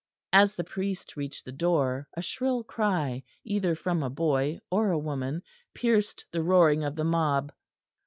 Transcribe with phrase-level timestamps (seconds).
[0.33, 4.97] As the priest reached the door, a shrill cry either from a boy or a
[4.97, 5.43] woman
[5.75, 7.53] pierced the roaring of the mob.